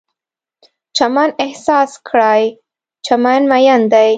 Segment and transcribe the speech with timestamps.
[0.97, 2.43] چمن احساس کړئ،
[3.05, 4.09] چمن میین دی